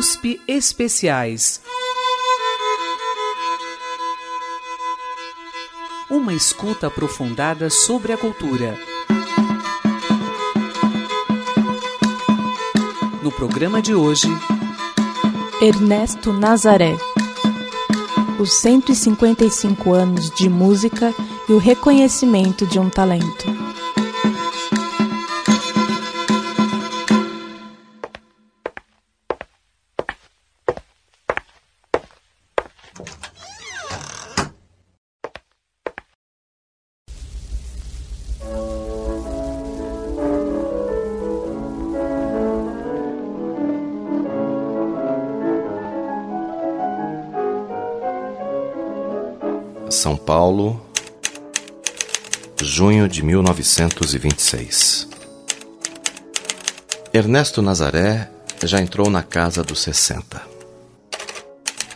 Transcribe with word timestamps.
USP 0.00 0.40
Especiais. 0.48 1.60
Uma 6.08 6.32
escuta 6.32 6.86
aprofundada 6.86 7.68
sobre 7.68 8.10
a 8.14 8.16
cultura. 8.16 8.78
No 13.22 13.30
programa 13.30 13.82
de 13.82 13.94
hoje, 13.94 14.28
Ernesto 15.60 16.32
Nazaré. 16.32 16.96
Os 18.38 18.54
155 18.54 19.92
anos 19.92 20.30
de 20.30 20.48
música 20.48 21.12
e 21.46 21.52
o 21.52 21.58
reconhecimento 21.58 22.66
de 22.66 22.78
um 22.78 22.88
talento. 22.88 23.69
Paulo, 50.50 50.82
junho 52.60 53.08
de 53.08 53.22
1926. 53.22 55.08
Ernesto 57.14 57.62
Nazaré 57.62 58.28
já 58.64 58.80
entrou 58.80 59.08
na 59.08 59.22
casa 59.22 59.62
dos 59.62 59.80
60. 59.80 60.42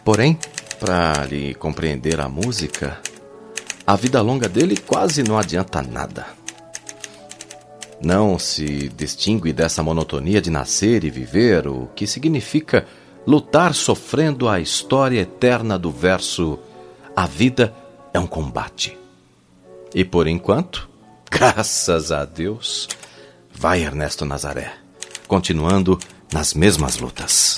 Porém, 0.04 0.38
para 0.78 1.26
lhe 1.26 1.52
compreender 1.56 2.20
a 2.20 2.28
música, 2.28 3.00
a 3.84 3.96
vida 3.96 4.22
longa 4.22 4.48
dele 4.48 4.76
quase 4.76 5.24
não 5.24 5.36
adianta 5.36 5.82
nada. 5.82 6.24
Não 8.00 8.38
se 8.38 8.88
distingue 8.90 9.52
dessa 9.52 9.82
monotonia 9.82 10.40
de 10.40 10.50
nascer 10.50 11.02
e 11.02 11.10
viver, 11.10 11.66
o 11.66 11.88
que 11.96 12.06
significa 12.06 12.86
lutar 13.26 13.74
sofrendo 13.74 14.48
a 14.48 14.60
história 14.60 15.22
eterna 15.22 15.76
do 15.76 15.90
verso 15.90 16.56
A 17.16 17.26
vida 17.26 17.74
é 18.14 18.18
um 18.18 18.26
combate. 18.26 18.96
E 19.92 20.04
por 20.04 20.28
enquanto, 20.28 20.88
graças 21.28 22.12
a 22.12 22.24
Deus, 22.24 22.88
vai 23.52 23.82
Ernesto 23.82 24.24
Nazaré, 24.24 24.72
continuando 25.26 25.98
nas 26.32 26.54
mesmas 26.54 26.96
lutas. 26.98 27.56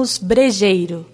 Ouvimos 0.00 0.16
Brejeiro, 0.16 1.06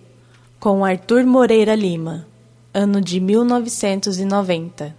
com 0.60 0.84
Arthur 0.84 1.24
Moreira 1.24 1.74
Lima, 1.74 2.26
ano 2.72 3.00
de 3.00 3.18
1990. 3.18 4.94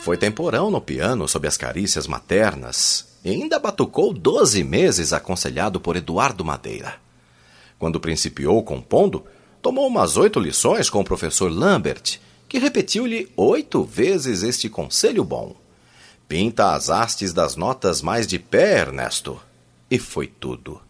Foi 0.00 0.18
temporão 0.18 0.70
no 0.70 0.82
piano 0.82 1.26
sob 1.26 1.48
as 1.48 1.56
carícias 1.56 2.06
maternas 2.06 3.06
e 3.24 3.30
ainda 3.30 3.58
batucou 3.58 4.12
doze 4.12 4.62
meses 4.62 5.14
aconselhado 5.14 5.80
por 5.80 5.96
Eduardo 5.96 6.44
Madeira. 6.44 6.96
Quando 7.78 7.98
principiou 7.98 8.62
compondo, 8.62 9.24
tomou 9.62 9.86
umas 9.86 10.18
oito 10.18 10.38
lições 10.38 10.90
com 10.90 11.00
o 11.00 11.04
professor 11.04 11.50
Lambert, 11.50 12.20
que 12.46 12.58
repetiu-lhe 12.58 13.32
oito 13.34 13.82
vezes 13.82 14.42
este 14.42 14.68
conselho 14.68 15.24
bom. 15.24 15.56
Pinta 16.28 16.74
as 16.74 16.90
hastes 16.90 17.32
das 17.32 17.56
notas 17.56 18.02
mais 18.02 18.26
de 18.26 18.38
pé, 18.38 18.80
Ernesto. 18.80 19.40
E 19.94 19.98
foi 19.98 20.26
tudo. 20.26 20.80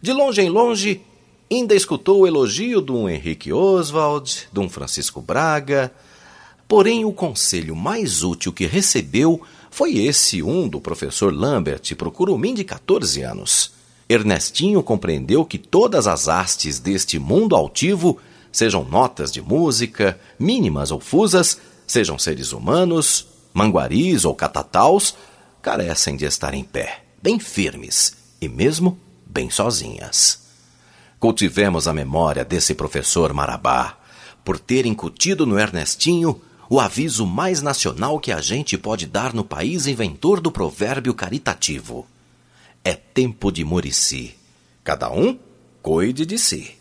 De 0.00 0.12
longe 0.12 0.40
em 0.40 0.48
longe, 0.48 1.00
ainda 1.50 1.74
escutou 1.74 2.20
o 2.20 2.26
elogio 2.28 2.80
de 2.80 2.92
um 2.92 3.08
Henrique 3.08 3.52
Oswald, 3.52 4.46
de 4.52 4.60
um 4.60 4.68
Francisco 4.68 5.20
Braga. 5.20 5.92
Porém, 6.68 7.04
o 7.04 7.10
conselho 7.10 7.74
mais 7.74 8.22
útil 8.22 8.52
que 8.52 8.64
recebeu 8.64 9.42
foi 9.68 9.98
esse 9.98 10.44
um 10.44 10.68
do 10.68 10.80
professor 10.80 11.34
Lambert 11.34 11.92
para 11.96 12.54
de 12.54 12.62
14 12.62 13.22
anos. 13.22 13.72
Ernestinho 14.08 14.80
compreendeu 14.80 15.44
que 15.44 15.58
todas 15.58 16.06
as 16.06 16.28
hastes 16.28 16.78
deste 16.78 17.18
mundo 17.18 17.56
altivo, 17.56 18.16
sejam 18.52 18.84
notas 18.84 19.32
de 19.32 19.42
música, 19.42 20.20
mínimas 20.38 20.92
ou 20.92 21.00
fusas, 21.00 21.60
sejam 21.84 22.16
seres 22.16 22.52
humanos, 22.52 23.26
manguaris 23.52 24.24
ou 24.24 24.36
catataus, 24.36 25.16
carecem 25.60 26.16
de 26.16 26.26
estar 26.26 26.54
em 26.54 26.62
pé, 26.62 27.02
bem 27.20 27.40
firmes 27.40 28.24
e 28.40 28.48
mesmo 28.48 28.98
bem 29.26 29.50
sozinhas. 29.50 30.46
Cultivemos 31.18 31.88
a 31.88 31.92
memória 31.92 32.44
desse 32.44 32.74
professor 32.74 33.32
Marabá, 33.32 33.98
por 34.44 34.58
ter 34.58 34.86
incutido 34.86 35.46
no 35.46 35.58
Ernestinho 35.58 36.40
o 36.68 36.80
aviso 36.80 37.26
mais 37.26 37.62
nacional 37.62 38.18
que 38.18 38.32
a 38.32 38.40
gente 38.40 38.76
pode 38.76 39.06
dar 39.06 39.32
no 39.32 39.44
país 39.44 39.86
inventor 39.86 40.40
do 40.40 40.50
provérbio 40.50 41.14
caritativo. 41.14 42.06
É 42.84 42.94
tempo 42.94 43.50
de 43.50 43.64
Murici. 43.64 44.36
Cada 44.84 45.10
um 45.10 45.38
cuide 45.82 46.26
de 46.26 46.38
si. 46.38 46.75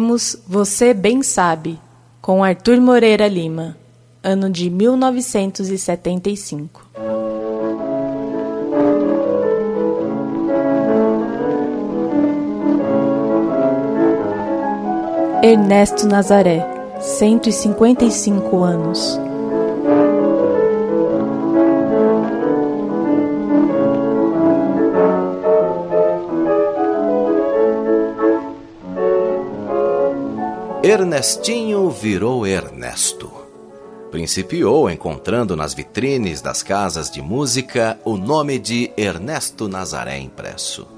Ouvimos 0.00 0.36
Você 0.48 0.94
Bem 0.94 1.22
Sabe, 1.22 1.78
com 2.22 2.42
Arthur 2.42 2.80
Moreira 2.80 3.28
Lima, 3.28 3.76
ano 4.22 4.48
de 4.48 4.70
1975. 4.70 6.88
Ernesto 15.42 16.06
Nazaré, 16.06 16.64
155 17.00 18.62
anos. 18.62 19.20
Ernestinho 30.90 31.88
virou 31.88 32.44
Ernesto. 32.44 33.30
Principiou 34.10 34.90
encontrando 34.90 35.54
nas 35.54 35.72
vitrines 35.72 36.40
das 36.40 36.64
casas 36.64 37.08
de 37.08 37.22
música 37.22 37.96
o 38.04 38.16
nome 38.16 38.58
de 38.58 38.90
Ernesto 38.96 39.68
Nazaré 39.68 40.18
impresso. 40.18 40.88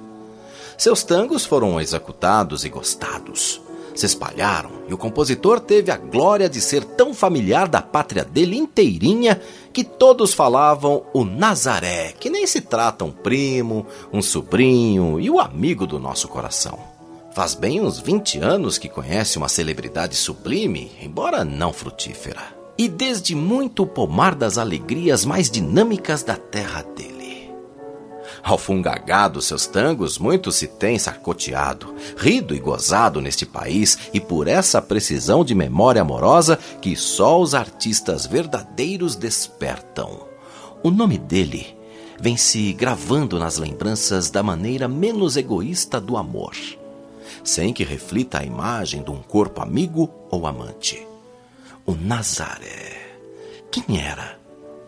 Seus 0.79 1.03
tangos 1.03 1.45
foram 1.45 1.79
executados 1.79 2.65
e 2.65 2.71
gostados. 2.71 3.61
Se 3.95 4.07
espalharam 4.07 4.71
e 4.89 4.95
o 4.95 4.97
compositor 4.97 5.61
teve 5.61 5.91
a 5.91 5.99
glória 5.99 6.49
de 6.49 6.63
ser 6.63 6.85
tão 6.85 7.13
familiar 7.13 7.69
da 7.69 7.83
pátria 7.83 8.25
dele 8.25 8.57
inteirinha 8.57 9.43
que 9.75 9.85
todos 9.85 10.33
falavam 10.33 11.03
o 11.13 11.23
Nazaré, 11.23 12.15
que 12.19 12.31
nem 12.31 12.47
se 12.47 12.63
trata 12.63 13.05
um 13.05 13.13
primo, 13.13 13.87
um 14.11 14.23
sobrinho 14.23 15.21
e 15.21 15.29
o 15.29 15.39
amigo 15.39 15.87
do 15.87 15.99
nosso 15.99 16.29
coração. 16.29 16.92
Faz 17.35 17.55
bem 17.55 17.81
uns 17.81 17.99
20 17.99 18.41
anos 18.41 18.77
que 18.77 18.91
conhece 18.91 19.39
uma 19.39 19.49
celebridade 19.49 20.15
sublime, 20.15 20.93
embora 21.01 21.43
não 21.43 21.73
frutífera. 21.73 22.43
E 22.77 22.87
desde 22.89 23.35
muito 23.35 23.85
o 23.85 23.87
pomar 23.87 24.35
das 24.35 24.59
alegrias 24.59 25.25
mais 25.25 25.51
dinâmicas 25.51 26.23
da 26.23 26.37
terra 26.37 26.83
dele. 26.83 27.51
Ao 28.43 28.59
fungagado 28.59 29.41
seus 29.41 29.67
tangos, 29.67 30.19
muito 30.19 30.53
se 30.53 30.67
tem 30.67 30.99
sarcoteado, 30.99 31.95
rido 32.19 32.55
e 32.55 32.59
gozado 32.59 33.19
neste 33.19 33.47
país, 33.47 33.99
e 34.13 34.21
por 34.21 34.47
essa 34.47 34.83
precisão 34.83 35.43
de 35.43 35.55
memória 35.55 36.03
amorosa 36.03 36.59
que 36.83 36.95
só 36.95 37.41
os 37.41 37.55
artistas 37.55 38.27
verdadeiros 38.27 39.17
despertam. 39.17 40.27
O 40.83 40.91
nome 40.91 41.17
dele 41.17 41.79
vem 42.21 42.37
se 42.37 42.75
gravando 42.75 43.39
nas 43.39 43.57
lembranças 43.57 44.29
da 44.29 44.43
maneira 44.43 44.87
menos 44.87 45.39
egoísta 45.39 45.99
do 45.99 46.19
amor 46.19 46.53
sem 47.45 47.73
que 47.73 47.85
reflita 47.85 48.41
a 48.41 48.45
imagem 48.45 49.03
de 49.03 49.11
um 49.11 49.23
corpo 49.23 49.63
amigo 49.63 50.11
ou 50.31 50.47
amante. 50.47 51.07
O 51.85 51.95
Nazaré. 51.95 53.17
Quem 53.71 54.01
era? 54.01 54.39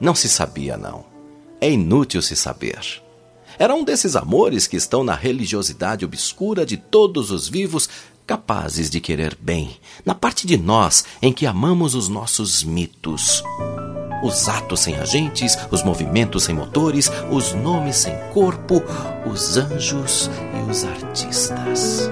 Não 0.01 0.15
se 0.15 0.29
sabia, 0.29 0.77
não. 0.77 1.05
É 1.61 1.71
inútil 1.71 2.21
se 2.21 2.37
saber. 2.37 3.03
Era 3.59 3.75
um 3.75 3.85
desses 3.85 4.17
amores 4.17 4.67
que 4.67 4.77
estão 4.77 5.05
na 5.05 5.15
religiosidade 5.15 6.05
obscura 6.05 6.67
de 6.67 6.77
todos 6.77 7.31
os 7.31 7.49
vivos, 7.49 7.89
capazes 8.27 8.91
de 8.91 9.01
querer 9.01 9.37
bem, 9.41 9.77
na 10.05 10.15
parte 10.15 10.47
de 10.47 10.57
nós 10.57 11.05
em 11.23 11.33
que 11.33 11.47
amamos 11.47 11.95
os 11.95 12.09
nossos 12.09 12.65
mitos. 12.65 13.43
Os 14.23 14.49
atos 14.49 14.81
sem 14.81 14.97
agentes, 14.97 15.57
os 15.71 15.85
movimentos 15.85 16.45
sem 16.45 16.55
motores, 16.55 17.11
os 17.31 17.53
nomes 17.53 17.97
sem 17.97 18.17
corpo, 18.33 18.83
os 19.31 19.57
anjos 19.57 20.31
e 20.55 20.71
os 20.71 20.85
artistas. 20.85 22.11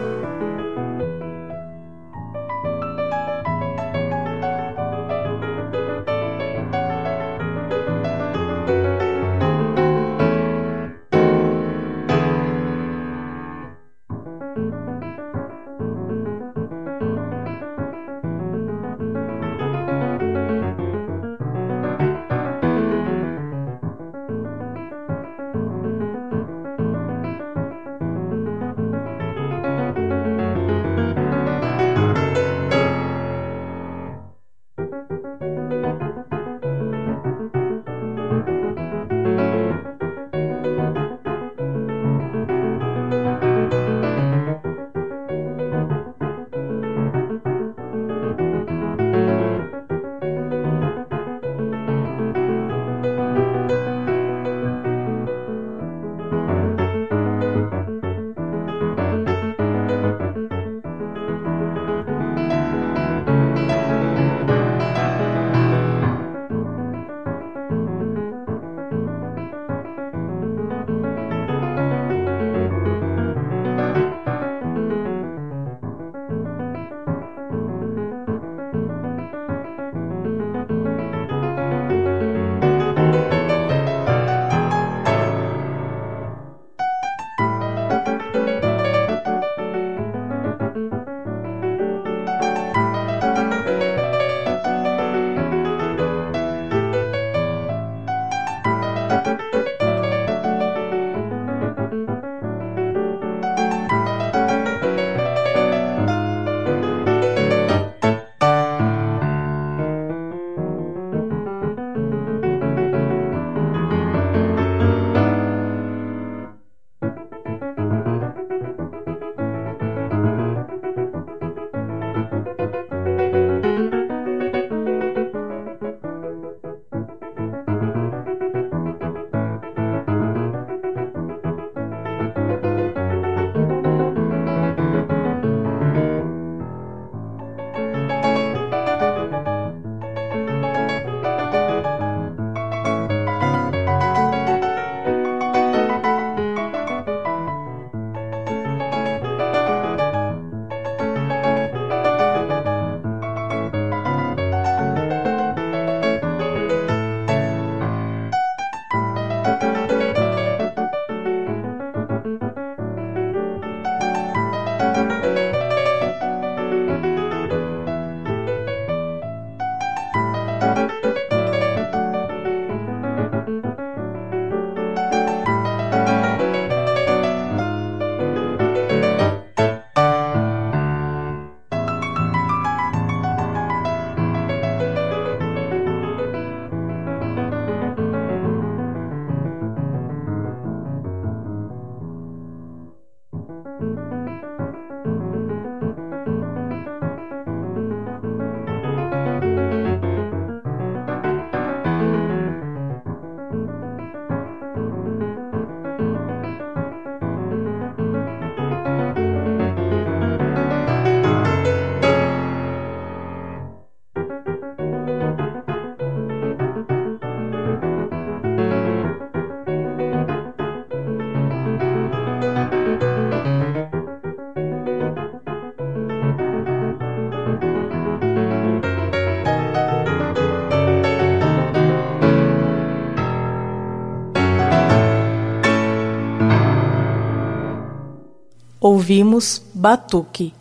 Ouvimos 239.03 239.61
Batuque, 239.75 240.55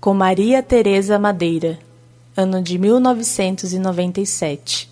com 0.00 0.14
Maria 0.14 0.62
Tereza 0.62 1.18
Madeira, 1.18 1.80
ano 2.36 2.62
de 2.62 2.78
1997. 2.78 4.88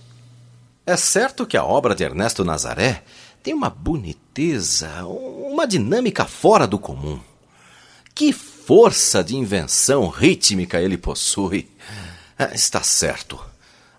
É 0.84 0.96
certo 0.96 1.46
que 1.46 1.56
a 1.56 1.62
obra 1.62 1.94
de 1.94 2.02
Ernesto 2.02 2.44
Nazaré 2.44 3.04
tem 3.44 3.54
uma 3.54 3.70
boniteza, 3.70 5.06
uma 5.06 5.68
dinâmica 5.68 6.24
fora 6.24 6.66
do 6.66 6.80
comum. 6.80 7.20
Que 8.12 8.32
força 8.32 9.22
de 9.22 9.36
invenção 9.36 10.08
rítmica 10.08 10.80
ele 10.80 10.98
possui. 10.98 11.70
Ah, 12.36 12.50
está 12.54 12.82
certo. 12.82 13.38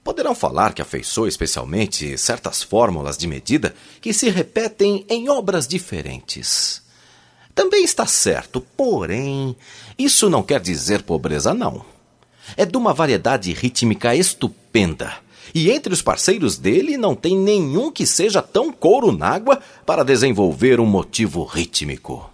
Poderão 0.03 0.35
falar 0.35 0.73
que 0.73 0.81
afeiçoa 0.81 1.29
especialmente 1.29 2.17
certas 2.17 2.61
fórmulas 2.61 3.17
de 3.17 3.25
medida 3.25 3.73
que 4.01 4.11
se 4.11 4.29
repetem 4.29 5.05
em 5.07 5.29
obras 5.29 5.65
diferentes. 5.65 6.85
Também 7.57 7.83
está 7.83 8.05
certo, 8.05 8.61
porém, 8.61 9.55
isso 9.97 10.29
não 10.29 10.43
quer 10.43 10.61
dizer 10.61 11.01
pobreza, 11.01 11.55
não. 11.55 11.83
É 12.55 12.67
de 12.67 12.77
uma 12.77 12.93
variedade 12.93 13.51
rítmica 13.51 14.15
estupenda. 14.15 15.11
E 15.55 15.71
entre 15.71 15.91
os 15.91 16.03
parceiros 16.03 16.55
dele 16.55 16.97
não 16.97 17.15
tem 17.15 17.35
nenhum 17.35 17.91
que 17.91 18.05
seja 18.05 18.43
tão 18.43 18.71
couro 18.71 19.11
nágua 19.11 19.59
para 19.87 20.05
desenvolver 20.05 20.79
um 20.79 20.85
motivo 20.85 21.43
rítmico. 21.45 22.29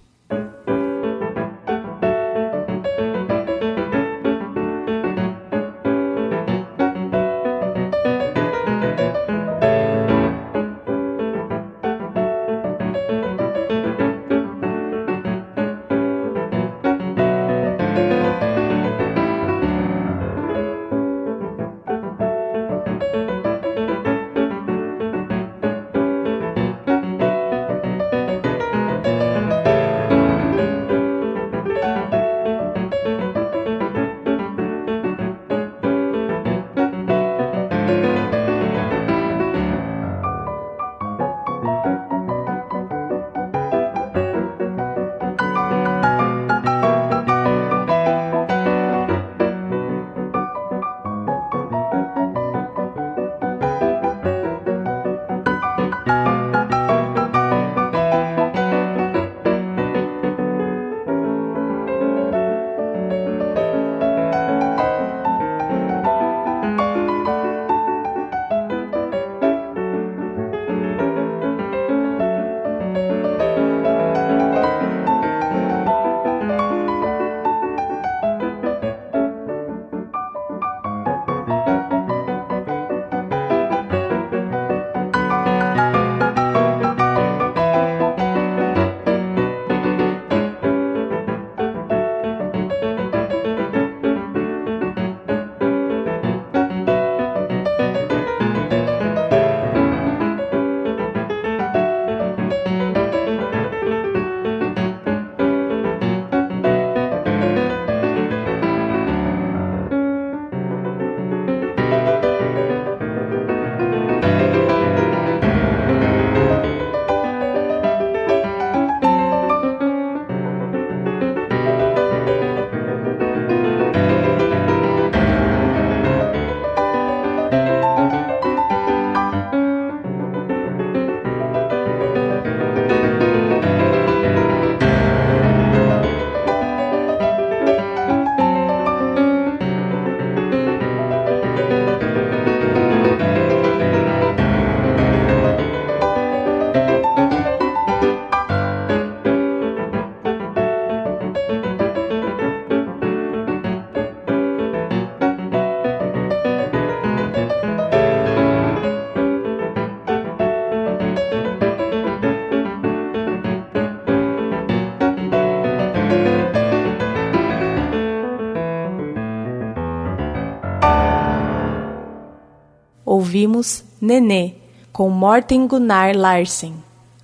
Nenê, 174.05 174.55
com 174.91 175.09
Morten 175.09 175.65
Gunnar 175.65 176.13
Larsen, 176.13 176.75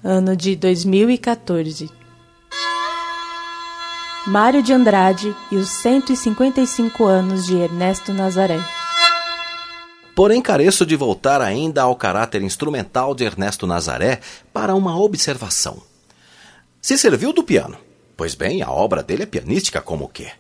ano 0.01 0.33
de 0.33 0.55
2014. 0.55 1.89
Mário 4.25 4.63
de 4.63 4.71
Andrade 4.71 5.35
e 5.51 5.57
os 5.57 5.67
155 5.67 7.03
anos 7.03 7.45
de 7.45 7.57
Ernesto 7.57 8.13
Nazaré. 8.13 8.61
Porém, 10.15 10.41
careço 10.41 10.85
de 10.85 10.95
voltar 10.95 11.41
ainda 11.41 11.81
ao 11.81 11.97
caráter 11.97 12.41
instrumental 12.41 13.13
de 13.13 13.25
Ernesto 13.25 13.67
Nazaré 13.67 14.21
para 14.53 14.73
uma 14.73 14.97
observação. 14.97 15.83
Se 16.81 16.97
serviu 16.97 17.33
do 17.33 17.43
piano. 17.43 17.77
Pois 18.15 18.35
bem, 18.35 18.61
a 18.61 18.71
obra 18.71 19.03
dele 19.03 19.23
é 19.23 19.25
pianística 19.25 19.81
como 19.81 20.05
o 20.05 20.09
quê? 20.09 20.31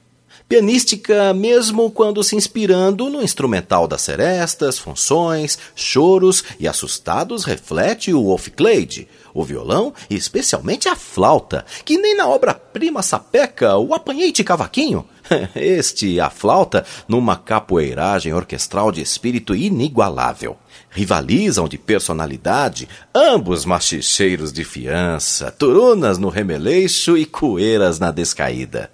Pianística 0.49 1.31
mesmo 1.31 1.91
quando 1.91 2.23
se 2.23 2.35
inspirando 2.35 3.07
no 3.07 3.21
instrumental 3.21 3.87
das 3.87 4.01
serestas, 4.01 4.79
funções, 4.79 5.59
choros 5.75 6.43
e 6.59 6.67
assustados 6.67 7.43
reflete 7.43 8.11
o 8.11 8.23
Wolfclade, 8.23 9.07
o 9.31 9.43
violão 9.43 9.93
e 10.09 10.15
especialmente 10.15 10.89
a 10.89 10.95
flauta, 10.95 11.63
que 11.85 11.99
nem 11.99 12.17
na 12.17 12.27
obra-prima 12.27 13.03
sapeca 13.03 13.77
o 13.77 13.93
apanhei 13.93 14.31
de 14.31 14.43
cavaquinho. 14.43 15.05
Este, 15.55 16.19
a 16.19 16.31
flauta, 16.31 16.83
numa 17.07 17.37
capoeiragem 17.37 18.33
orquestral 18.33 18.91
de 18.91 19.03
espírito 19.03 19.53
inigualável. 19.53 20.57
Rivalizam 20.89 21.67
de 21.67 21.77
personalidade 21.77 22.89
ambos 23.13 23.65
machicheiros 23.65 24.51
de 24.51 24.63
fiança, 24.63 25.51
turunas 25.51 26.17
no 26.17 26.29
remeleixo 26.29 27.15
e 27.15 27.27
coeiras 27.27 27.99
na 27.99 28.09
descaída. 28.09 28.89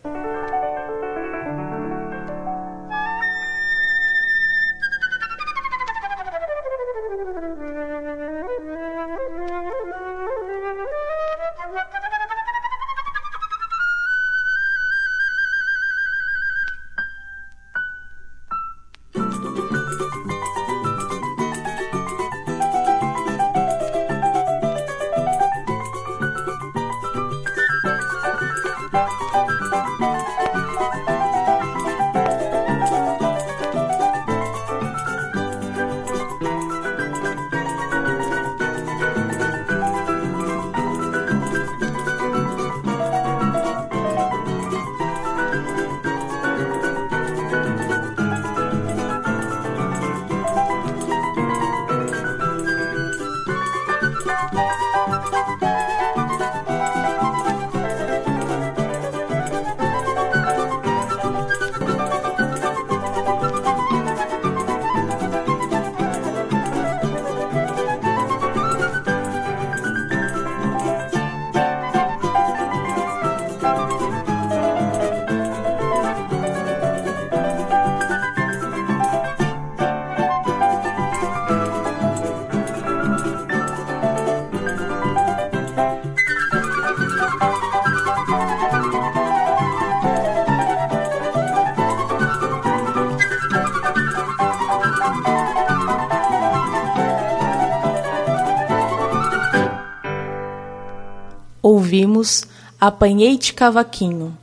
Ouvimos 102.16 102.46
Apanhei-te 102.80 103.54
Cavaquinho, 103.54 104.38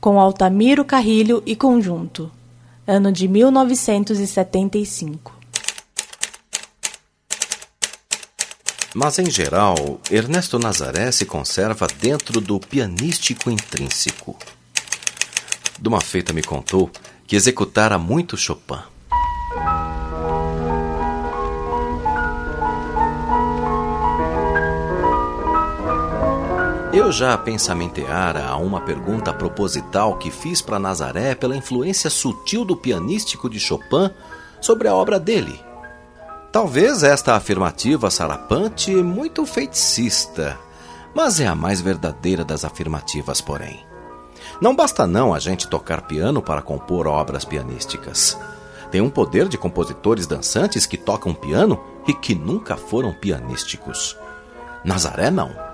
com 0.00 0.18
Altamiro 0.20 0.84
Carrilho 0.84 1.42
e 1.44 1.56
Conjunto, 1.56 2.30
ano 2.86 3.10
de 3.12 3.28
1975. 3.28 5.36
Mas, 8.94 9.18
em 9.18 9.30
geral, 9.30 10.00
Ernesto 10.10 10.58
Nazaré 10.58 11.12
se 11.12 11.26
conserva 11.26 11.86
dentro 12.00 12.40
do 12.40 12.58
pianístico 12.58 13.50
intrínseco. 13.50 14.34
Duma 15.78 16.00
feita 16.00 16.32
me 16.32 16.42
contou 16.42 16.90
que 17.26 17.36
executara 17.36 17.98
muito 17.98 18.34
Chopin. 18.36 18.80
Eu 27.08 27.12
já 27.12 27.38
pensamenteara 27.38 28.44
a 28.44 28.58
uma 28.58 28.82
pergunta 28.82 29.32
proposital 29.32 30.18
que 30.18 30.30
fiz 30.30 30.60
para 30.60 30.78
Nazaré 30.78 31.34
pela 31.34 31.56
influência 31.56 32.10
sutil 32.10 32.66
do 32.66 32.76
pianístico 32.76 33.48
de 33.48 33.58
Chopin 33.58 34.10
sobre 34.60 34.88
a 34.88 34.94
obra 34.94 35.18
dele. 35.18 35.58
Talvez 36.52 37.02
esta 37.02 37.34
afirmativa 37.34 38.10
sarapante 38.10 38.94
muito 38.94 39.46
feticista, 39.46 40.58
mas 41.14 41.40
é 41.40 41.46
a 41.46 41.54
mais 41.54 41.80
verdadeira 41.80 42.44
das 42.44 42.62
afirmativas, 42.62 43.40
porém. 43.40 43.86
Não 44.60 44.76
basta 44.76 45.06
não 45.06 45.32
a 45.32 45.38
gente 45.38 45.66
tocar 45.66 46.02
piano 46.02 46.42
para 46.42 46.60
compor 46.60 47.06
obras 47.06 47.42
pianísticas. 47.42 48.38
Tem 48.90 49.00
um 49.00 49.08
poder 49.08 49.48
de 49.48 49.56
compositores 49.56 50.26
dançantes 50.26 50.84
que 50.84 50.98
tocam 50.98 51.32
piano 51.32 51.82
e 52.06 52.12
que 52.12 52.34
nunca 52.34 52.76
foram 52.76 53.14
pianísticos. 53.14 54.14
Nazaré 54.84 55.30
não. 55.30 55.67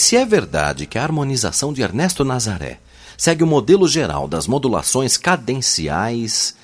Se 0.00 0.16
é 0.16 0.24
verdade 0.24 0.86
que 0.86 0.98
a 0.98 1.02
harmonização 1.02 1.74
de 1.74 1.82
Ernesto 1.82 2.24
Nazaré 2.24 2.78
segue 3.18 3.44
o 3.44 3.46
modelo 3.46 3.86
geral 3.86 4.26
das 4.26 4.46
modulações 4.46 5.18
cadenciais, 5.18 6.56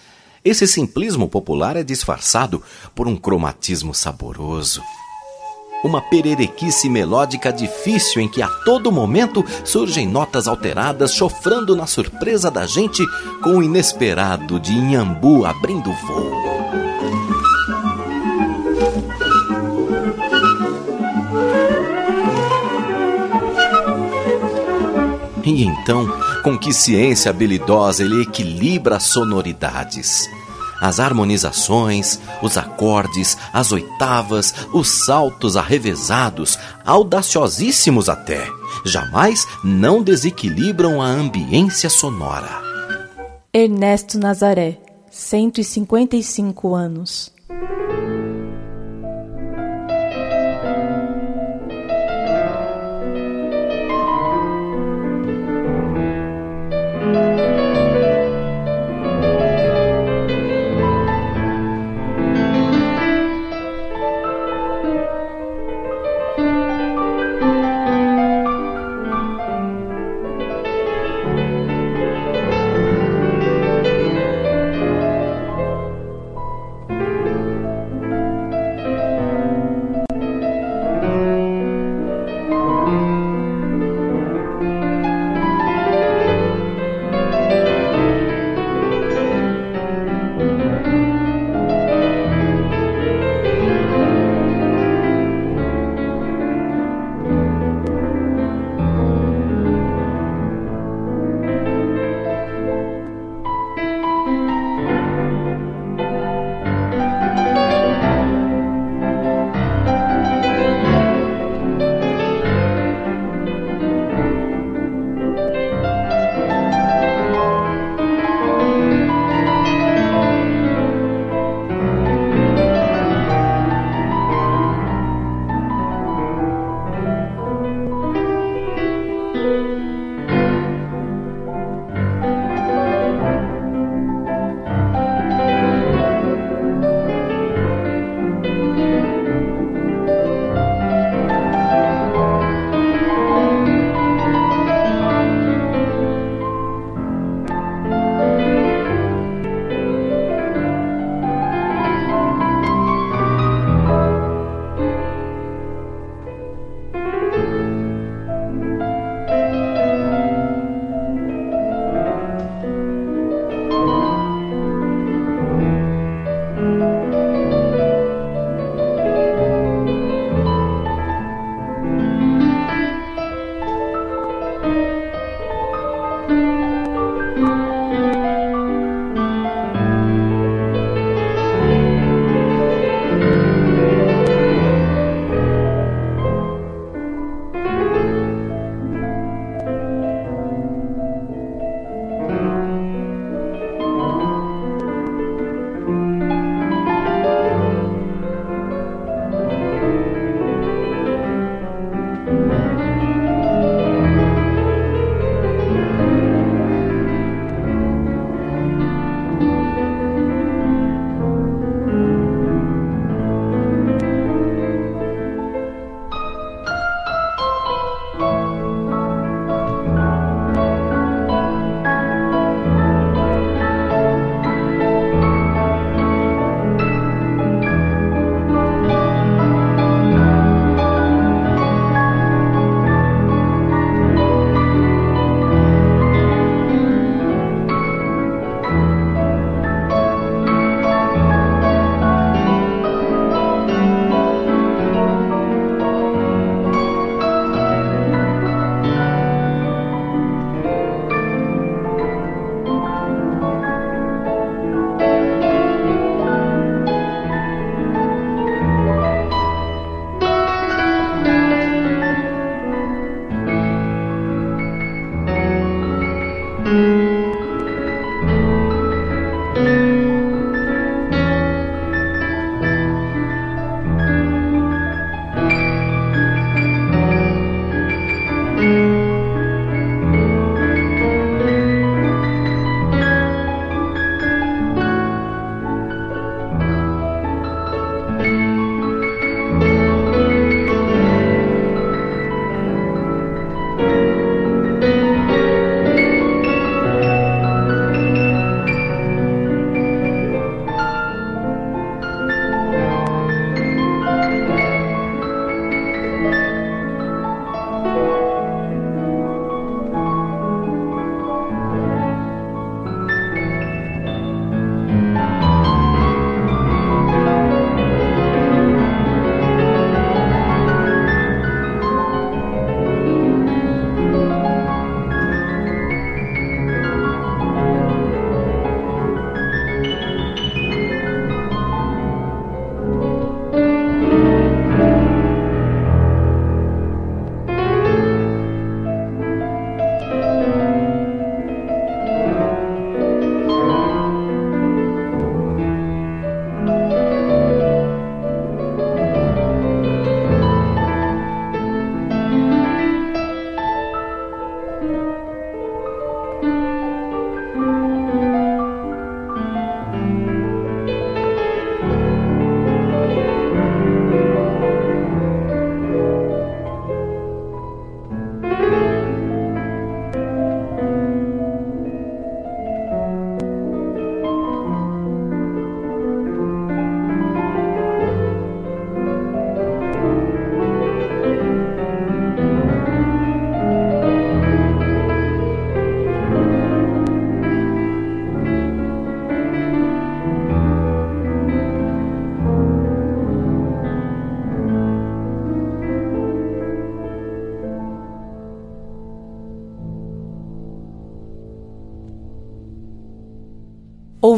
esse 0.43 0.67
simplismo 0.67 1.29
popular 1.29 1.77
é 1.77 1.85
disfarçado 1.85 2.63
por 2.95 3.07
um 3.07 3.15
cromatismo 3.15 3.95
saboroso 3.95 4.83
uma 5.85 6.01
pererequice 6.01 6.89
melódica 6.89 7.53
difícil 7.53 8.23
em 8.23 8.27
que 8.29 8.41
a 8.41 8.49
todo 8.49 8.91
momento 8.91 9.45
surgem 9.63 10.09
notas 10.09 10.49
alteradas, 10.49 11.13
chofrando 11.15 11.77
na 11.77 11.87
surpresa 11.87 12.51
da 12.51 12.67
gente 12.67 13.07
com 13.43 13.59
o 13.59 13.63
inesperado 13.63 14.59
de 14.59 14.73
Inhambu 14.73 15.45
abrindo 15.45 15.93
voo. 15.93 16.57
E 25.47 25.65
então, 25.65 26.07
com 26.43 26.59
que 26.59 26.75
ciência 26.75 27.31
habilidosa 27.31 28.03
ele 28.03 28.23
equilibra 28.23 29.01
sonoridades 29.01 30.29
as 30.81 31.01
harmonizações, 31.01 32.19
os 32.43 32.57
acordes, 32.57 33.37
as 33.53 33.73
oitavas, 33.73 34.55
os 34.73 34.89
saltos 34.89 35.57
arrevesados, 35.57 36.59
audaciosíssimos 36.85 38.09
até, 38.09 38.47
jamais 38.85 39.47
não 39.65 40.03
desequilibram 40.03 41.01
a 41.01 41.07
ambiência 41.07 41.89
sonora. 41.89 42.63
Ernesto 43.53 44.19
Nazaré, 44.19 44.79
155 45.11 46.75
anos. 46.75 47.33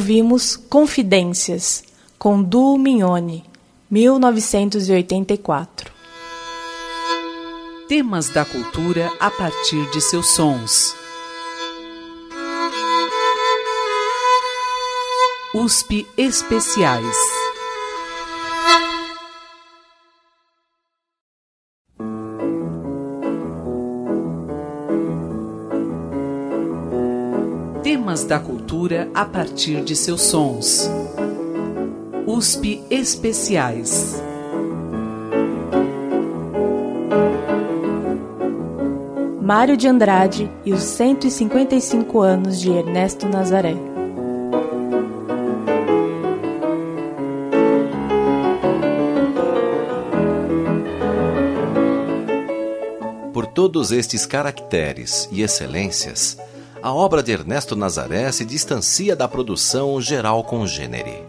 Ouvimos 0.08 0.56
Confidências, 0.56 1.84
com 2.18 2.42
Duo 2.42 2.78
Mignone, 2.78 3.44
1984. 3.90 5.92
Temas 7.86 8.30
da 8.30 8.42
cultura 8.42 9.12
a 9.20 9.30
partir 9.30 9.84
de 9.90 10.00
seus 10.00 10.28
sons. 10.28 10.96
USP 15.54 16.06
Especiais. 16.16 17.16
Temas 27.82 28.24
da 28.24 28.38
cultura 28.38 28.57
a 29.14 29.24
partir 29.24 29.82
de 29.82 29.96
seus 29.96 30.20
sons. 30.20 30.90
USP 32.26 32.82
Especiais. 32.90 34.22
Mário 39.40 39.74
de 39.74 39.88
Andrade 39.88 40.50
e 40.66 40.74
os 40.74 40.82
155 40.82 42.20
anos 42.20 42.60
de 42.60 42.70
Ernesto 42.70 43.26
Nazaré. 43.26 43.74
Por 53.32 53.46
todos 53.46 53.92
estes 53.92 54.26
caracteres 54.26 55.26
e 55.32 55.40
excelências, 55.40 56.36
a 56.82 56.92
obra 56.92 57.22
de 57.22 57.32
Ernesto 57.32 57.74
Nazaré 57.74 58.30
se 58.30 58.44
distancia 58.44 59.16
da 59.16 59.26
produção 59.26 60.00
geral 60.00 60.44
congênere. 60.44 61.24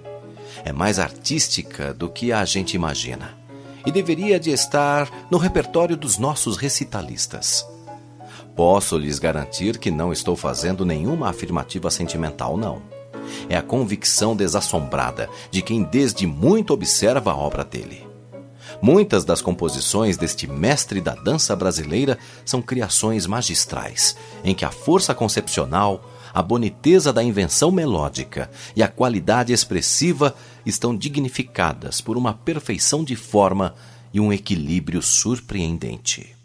É 0.64 0.72
mais 0.72 1.00
artística 1.00 1.94
do 1.94 2.10
que 2.10 2.32
a 2.32 2.46
gente 2.46 2.76
imagina 2.76 3.38
e 3.86 3.92
deveria 3.92 4.40
de 4.40 4.52
estar 4.52 5.10
no 5.32 5.38
repertório 5.38 5.96
dos 5.96 6.18
nossos 6.18 6.58
recitalistas. 6.58 7.66
Posso 8.56 8.98
lhes 8.98 9.20
garantir 9.20 9.78
que 9.78 9.90
não 9.90 10.12
estou 10.12 10.36
fazendo 10.36 10.86
nenhuma 10.86 11.30
afirmativa 11.30 11.90
sentimental, 11.90 12.58
não. 12.58 12.82
É 13.48 13.56
a 13.56 13.62
convicção 13.62 14.36
desassombrada 14.36 15.30
de 15.50 15.62
quem 15.62 15.84
desde 15.84 16.28
muito 16.28 16.74
observa 16.74 17.32
a 17.32 17.38
obra 17.38 17.64
dele. 17.64 18.09
Muitas 18.82 19.26
das 19.26 19.42
composições 19.42 20.16
deste 20.16 20.48
mestre 20.48 21.02
da 21.02 21.14
dança 21.14 21.54
brasileira 21.56 22.18
são 22.46 22.62
criações 22.62 23.28
magistrais, 23.28 24.16
em 24.44 24.56
que 24.56 24.64
a 24.64 24.72
força 24.72 25.14
concepcional, 25.14 26.10
a 26.34 26.42
boniteza 26.42 27.12
da 27.12 27.22
invenção 27.22 27.72
melódica 27.72 28.50
e 28.76 28.82
a 28.82 28.88
qualidade 28.88 29.52
expressiva 29.52 30.34
estão 30.66 30.96
dignificadas 30.96 32.00
por 32.00 32.16
uma 32.16 32.34
perfeição 32.34 33.04
de 33.04 33.16
forma 33.16 33.76
e 34.14 34.20
um 34.20 34.32
equilíbrio 34.32 35.02
surpreendente. 35.02 36.36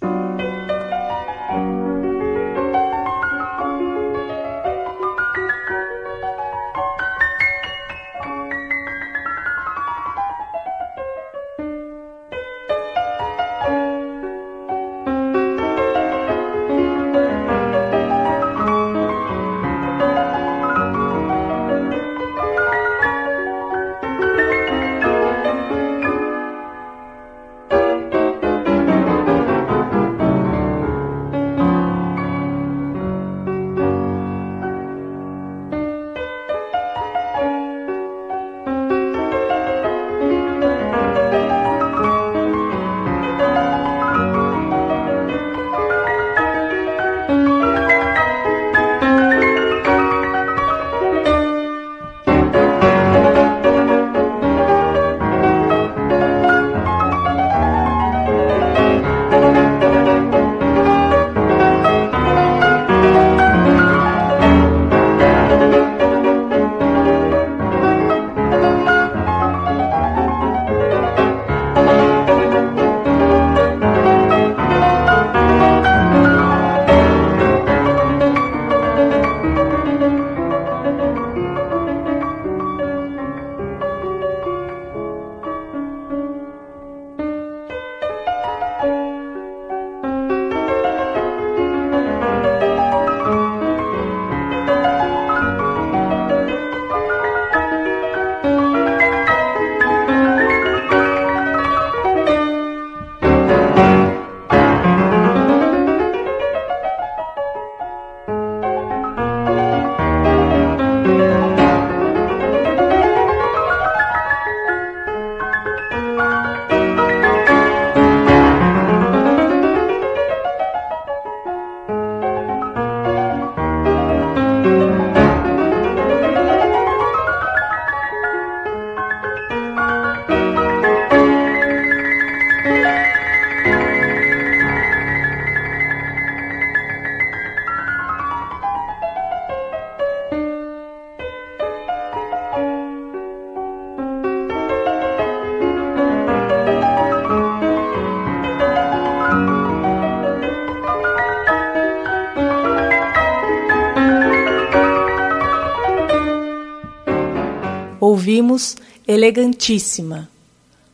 Elegantíssima, 159.07 160.29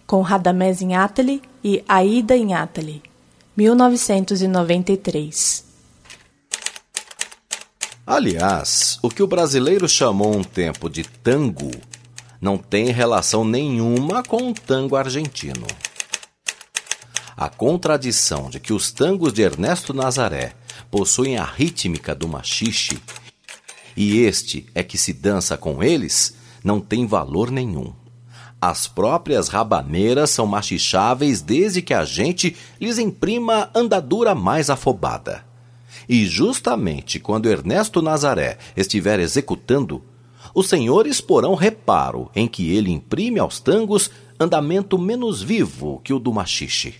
com 0.06 0.22
Radamés 0.22 0.80
Inátali 0.80 1.42
e 1.62 1.84
Aida 1.88 2.36
Inátali, 2.36 3.02
1993. 3.56 5.64
Aliás, 8.06 8.98
o 9.02 9.08
que 9.08 9.22
o 9.22 9.26
brasileiro 9.26 9.88
chamou 9.88 10.34
um 10.34 10.42
tempo 10.42 10.88
de 10.88 11.04
tango 11.04 11.70
não 12.40 12.56
tem 12.56 12.86
relação 12.86 13.44
nenhuma 13.44 14.22
com 14.22 14.50
o 14.50 14.54
tango 14.54 14.96
argentino. 14.96 15.66
A 17.36 17.48
contradição 17.48 18.50
de 18.50 18.58
que 18.58 18.72
os 18.72 18.90
tangos 18.90 19.32
de 19.32 19.42
Ernesto 19.42 19.94
Nazaré 19.94 20.54
possuem 20.90 21.36
a 21.36 21.44
rítmica 21.44 22.14
do 22.14 22.26
machixe 22.26 23.00
e 23.96 24.20
este 24.20 24.66
é 24.74 24.82
que 24.82 24.96
se 24.96 25.12
dança 25.12 25.56
com 25.56 25.82
eles 25.82 26.34
não 26.64 26.80
tem 26.80 27.06
valor 27.06 27.50
nenhum. 27.50 27.92
As 28.60 28.86
próprias 28.86 29.48
rabaneiras 29.48 30.30
são 30.30 30.46
machicháveis 30.46 31.40
desde 31.40 31.80
que 31.80 31.94
a 31.94 32.04
gente 32.04 32.54
lhes 32.78 32.98
imprima 32.98 33.70
andadura 33.74 34.34
mais 34.34 34.68
afobada. 34.68 35.44
E 36.08 36.26
justamente 36.26 37.18
quando 37.18 37.48
Ernesto 37.48 38.02
Nazaré 38.02 38.58
estiver 38.76 39.18
executando, 39.18 40.02
os 40.54 40.68
senhores 40.68 41.20
porão 41.20 41.54
reparo 41.54 42.30
em 42.34 42.46
que 42.46 42.74
ele 42.74 42.90
imprime 42.90 43.38
aos 43.38 43.60
tangos 43.60 44.10
andamento 44.38 44.98
menos 44.98 45.42
vivo 45.42 46.00
que 46.02 46.12
o 46.12 46.18
do 46.18 46.32
machixe. 46.32 46.94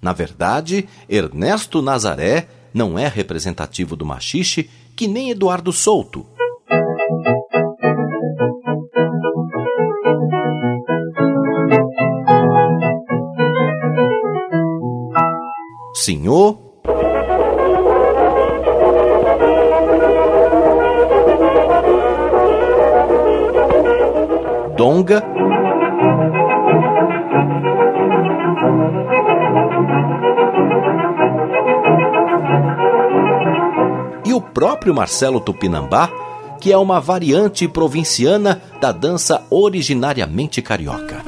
Na 0.00 0.12
verdade, 0.12 0.88
Ernesto 1.08 1.82
Nazaré 1.82 2.48
não 2.72 2.98
é 2.98 3.08
representativo 3.08 3.96
do 3.96 4.06
machixe 4.06 4.68
que 4.94 5.08
nem 5.08 5.30
Eduardo 5.30 5.72
Souto. 5.72 6.26
Senhor 16.02 16.58
Donga 24.76 25.22
e 34.24 34.34
o 34.34 34.40
próprio 34.40 34.92
Marcelo 34.92 35.38
Tupinambá, 35.38 36.10
que 36.60 36.72
é 36.72 36.76
uma 36.76 37.00
variante 37.00 37.68
provinciana 37.68 38.60
da 38.80 38.90
dança 38.90 39.46
originariamente 39.48 40.60
carioca. 40.60 41.21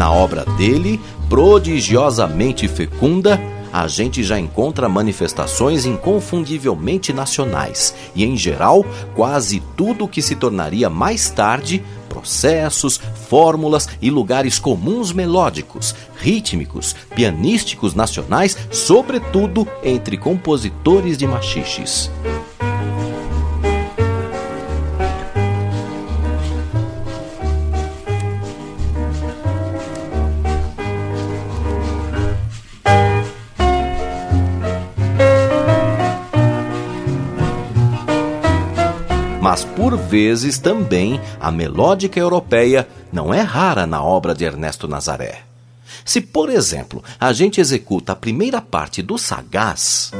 Na 0.00 0.10
obra 0.10 0.46
dele, 0.56 0.98
prodigiosamente 1.28 2.66
fecunda, 2.66 3.38
a 3.70 3.86
gente 3.86 4.22
já 4.24 4.40
encontra 4.40 4.88
manifestações 4.88 5.84
inconfundivelmente 5.84 7.12
nacionais 7.12 7.94
e, 8.16 8.24
em 8.24 8.34
geral, 8.34 8.82
quase 9.14 9.62
tudo 9.76 10.06
o 10.06 10.08
que 10.08 10.22
se 10.22 10.34
tornaria 10.34 10.88
mais 10.88 11.28
tarde 11.28 11.84
processos, 12.08 12.98
fórmulas 13.28 13.90
e 14.00 14.10
lugares 14.10 14.58
comuns 14.58 15.12
melódicos, 15.12 15.94
rítmicos, 16.16 16.96
pianísticos 17.14 17.94
nacionais, 17.94 18.56
sobretudo 18.70 19.68
entre 19.84 20.16
compositores 20.16 21.18
de 21.18 21.26
machiches. 21.26 22.10
Por 39.90 39.96
vezes 39.96 40.56
também 40.56 41.20
a 41.40 41.50
melódica 41.50 42.20
europeia 42.20 42.86
não 43.12 43.34
é 43.34 43.40
rara 43.40 43.88
na 43.88 44.00
obra 44.00 44.34
de 44.34 44.44
Ernesto 44.44 44.86
Nazaré. 44.86 45.40
Se, 46.04 46.20
por 46.20 46.48
exemplo, 46.48 47.02
a 47.18 47.32
gente 47.32 47.60
executa 47.60 48.12
a 48.12 48.16
primeira 48.16 48.60
parte 48.60 49.02
do 49.02 49.18
Sagaz. 49.18 50.12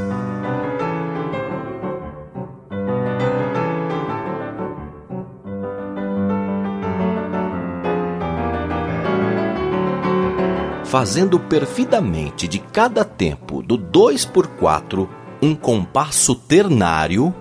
Fazendo 10.85 11.39
perfidamente 11.39 12.49
de 12.49 12.59
cada 12.59 13.05
tempo 13.05 13.63
do 13.63 13.77
2 13.77 14.25
por 14.25 14.49
4 14.49 15.09
um 15.41 15.55
compasso 15.55 16.35
ternário, 16.35 17.35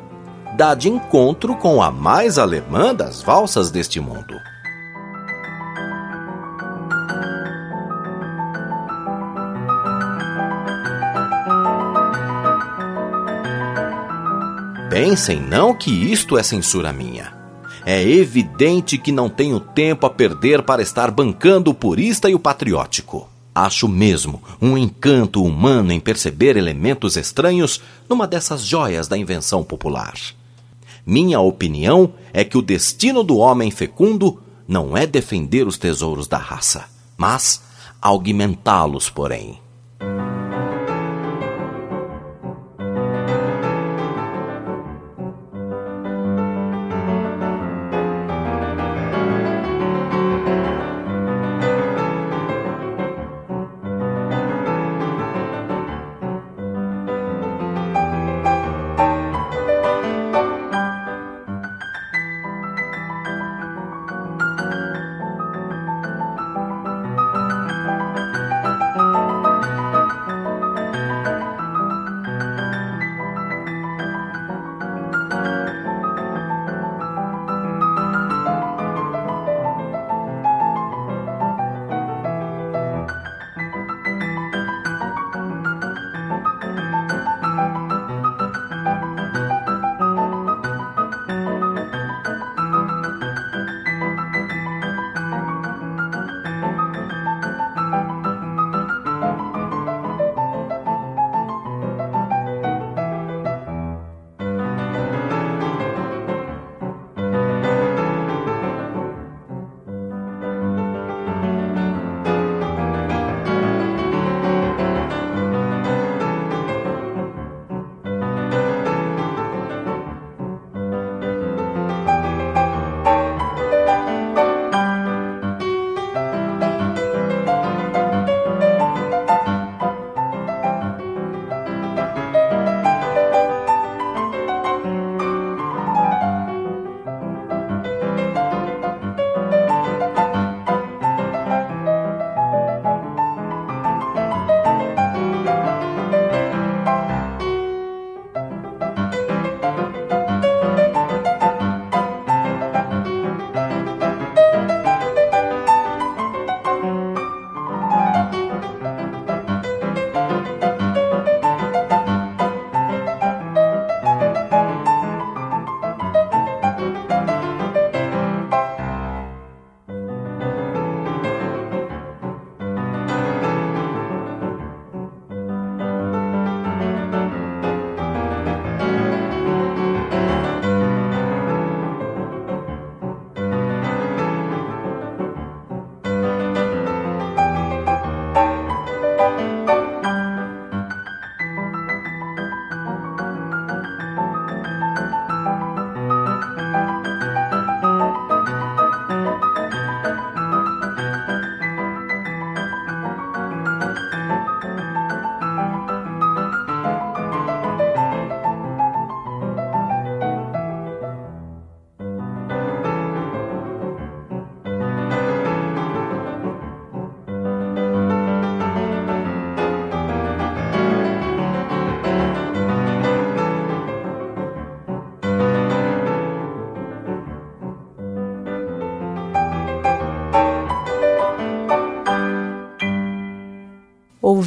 dá 0.59 0.75
de 0.75 0.89
encontro 0.89 1.55
com 1.55 1.81
a 1.81 1.89
mais 1.89 2.37
alemã 2.37 2.93
das 2.93 3.21
valsas 3.21 3.71
deste 3.71 3.97
mundo. 4.01 4.35
Pensem 14.89 15.39
não 15.39 15.73
que 15.73 15.89
isto 15.89 16.37
é 16.37 16.43
censura 16.43 16.91
minha. 16.91 17.31
É 17.85 18.03
evidente 18.03 18.97
que 18.97 19.13
não 19.13 19.29
tenho 19.29 19.61
tempo 19.61 20.05
a 20.05 20.09
perder 20.09 20.63
para 20.63 20.81
estar 20.81 21.09
bancando 21.09 21.71
o 21.71 21.73
purista 21.73 22.29
e 22.29 22.35
o 22.35 22.39
patriótico. 22.39 23.29
Acho 23.55 23.87
mesmo 23.87 24.43
um 24.61 24.77
encanto 24.77 25.41
humano 25.41 25.93
em 25.93 26.01
perceber 26.01 26.57
elementos 26.57 27.15
estranhos 27.15 27.81
numa 28.09 28.27
dessas 28.27 28.61
joias 28.61 29.07
da 29.07 29.17
invenção 29.17 29.63
popular. 29.63 30.15
Minha 31.09 31.39
opinião 31.39 32.13
é 32.31 32.43
que 32.43 32.55
o 32.55 32.61
destino 32.61 33.23
do 33.23 33.37
homem 33.37 33.71
fecundo 33.71 34.43
não 34.67 34.95
é 34.95 35.07
defender 35.07 35.65
os 35.65 35.75
tesouros 35.75 36.27
da 36.27 36.37
raça, 36.37 36.85
mas 37.17 37.63
augmentá-los, 37.99 39.09
porém. 39.09 39.59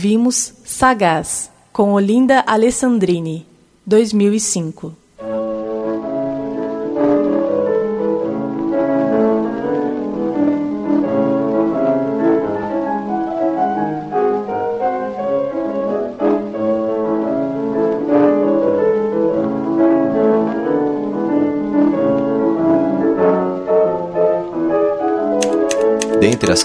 Ouvimos 0.02 0.54
Sagaz, 0.64 1.48
com 1.72 1.92
Olinda 1.92 2.42
Alessandrini, 2.44 3.46
2005. 3.86 5.01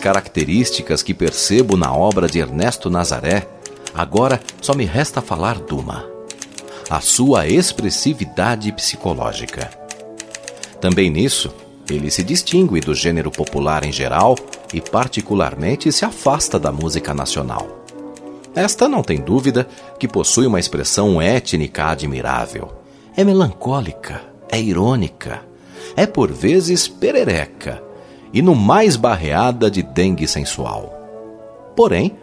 Características 0.07 1.03
que 1.03 1.13
percebo 1.13 1.75
na 1.75 1.93
obra 1.93 2.29
de 2.29 2.39
Ernesto 2.39 2.89
Nazaré, 2.89 3.45
agora 3.93 4.39
só 4.61 4.73
me 4.73 4.85
resta 4.85 5.21
falar 5.21 5.59
de 5.59 5.73
uma: 5.73 6.05
a 6.89 7.01
sua 7.01 7.45
expressividade 7.45 8.71
psicológica. 8.71 9.69
Também 10.79 11.09
nisso, 11.09 11.53
ele 11.89 12.09
se 12.09 12.23
distingue 12.23 12.79
do 12.79 12.95
gênero 12.95 13.29
popular 13.29 13.83
em 13.83 13.91
geral 13.91 14.37
e, 14.73 14.79
particularmente, 14.79 15.91
se 15.91 16.05
afasta 16.05 16.57
da 16.57 16.71
música 16.71 17.13
nacional. 17.13 17.83
Esta 18.55 18.87
não 18.87 19.03
tem 19.03 19.19
dúvida 19.19 19.67
que 19.99 20.07
possui 20.07 20.47
uma 20.47 20.59
expressão 20.59 21.21
étnica 21.21 21.83
admirável. 21.87 22.71
É 23.13 23.25
melancólica, 23.25 24.21
é 24.49 24.57
irônica, 24.57 25.41
é 25.97 26.05
por 26.07 26.31
vezes 26.31 26.87
perereca 26.87 27.86
e 28.33 28.41
no 28.41 28.55
mais 28.55 28.95
barreada 28.95 29.69
de 29.69 29.81
dengue 29.81 30.27
sensual. 30.27 30.93
Porém, 31.75 32.15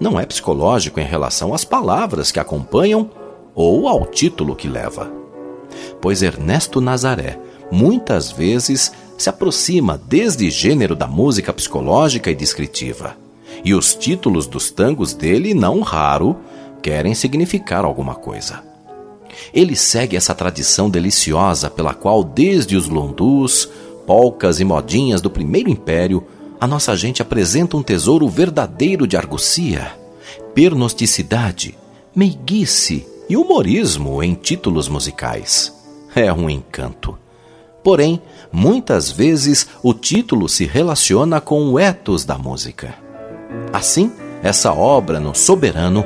não 0.00 0.18
é 0.18 0.26
psicológico 0.26 1.00
em 1.00 1.04
relação 1.04 1.54
às 1.54 1.64
palavras 1.64 2.32
que 2.32 2.40
acompanham 2.40 3.10
ou 3.54 3.88
ao 3.88 4.06
título 4.06 4.56
que 4.56 4.68
leva. 4.68 5.10
Pois 6.00 6.22
Ernesto 6.22 6.80
Nazaré 6.80 7.38
muitas 7.70 8.30
vezes 8.30 8.92
se 9.16 9.28
aproxima 9.28 10.00
desde 10.06 10.50
gênero 10.50 10.94
da 10.94 11.06
música 11.06 11.52
psicológica 11.52 12.30
e 12.30 12.34
descritiva. 12.34 13.16
E 13.64 13.74
os 13.74 13.94
títulos 13.94 14.46
dos 14.46 14.70
tangos 14.70 15.14
dele, 15.14 15.54
não 15.54 15.80
raro, 15.80 16.36
querem 16.82 17.14
significar 17.14 17.84
alguma 17.84 18.14
coisa. 18.14 18.62
Ele 19.52 19.74
segue 19.74 20.16
essa 20.16 20.34
tradição 20.34 20.90
deliciosa 20.90 21.70
pela 21.70 21.94
qual, 21.94 22.22
desde 22.22 22.76
os 22.76 22.88
lundus, 22.88 23.68
polcas 24.06 24.60
e 24.60 24.64
modinhas 24.64 25.20
do 25.20 25.30
primeiro 25.30 25.70
império, 25.70 26.24
a 26.60 26.66
nossa 26.66 26.96
gente 26.96 27.20
apresenta 27.20 27.76
um 27.76 27.82
tesouro 27.82 28.28
verdadeiro 28.28 29.06
de 29.06 29.16
argocia, 29.16 29.92
pernosticidade, 30.54 31.76
meiguice 32.14 33.06
e 33.28 33.36
humorismo 33.36 34.22
em 34.22 34.34
títulos 34.34 34.88
musicais. 34.88 35.72
É 36.14 36.32
um 36.32 36.48
encanto. 36.48 37.18
Porém, 37.82 38.22
muitas 38.50 39.10
vezes 39.10 39.68
o 39.82 39.92
título 39.92 40.48
se 40.48 40.64
relaciona 40.64 41.40
com 41.40 41.70
o 41.70 41.78
ethos 41.78 42.24
da 42.24 42.38
música. 42.38 42.94
Assim, 43.72 44.10
essa 44.42 44.72
obra 44.72 45.20
no 45.20 45.34
Soberano 45.34 46.04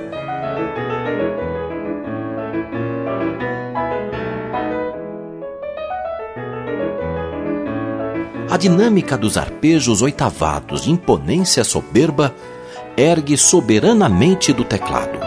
A 8.50 8.56
dinâmica 8.56 9.18
dos 9.18 9.36
arpejos 9.36 10.00
oitavados 10.00 10.82
de 10.82 10.90
imponência 10.90 11.62
soberba 11.62 12.34
ergue 12.96 13.36
soberanamente 13.36 14.54
do 14.54 14.64
teclado. 14.64 15.18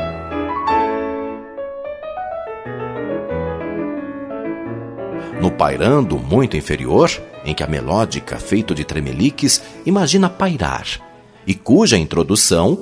No 5.40 5.52
pairando 5.52 6.18
muito 6.18 6.58
inferior, 6.58 7.12
em 7.46 7.54
que 7.54 7.64
a 7.64 7.68
melódica, 7.68 8.38
feito 8.38 8.74
de 8.74 8.84
tremeliques, 8.84 9.62
imagina 9.86 10.28
pairar, 10.28 10.86
e 11.46 11.54
cuja 11.54 11.98
introdução 11.98 12.76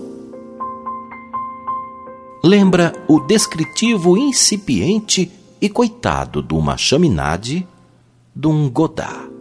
lembra 2.41 2.93
o 3.09 3.19
descritivo 3.19 4.17
incipiente 4.17 5.29
e 5.59 5.67
coitado 5.67 6.41
de 6.41 6.53
uma 6.53 6.77
chaminade 6.77 7.67
de 8.33 8.47
um 8.47 8.69
Godard. 8.69 9.38